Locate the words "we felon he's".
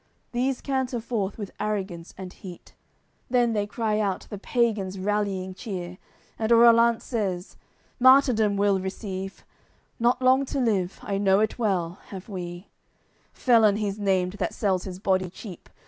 12.29-13.99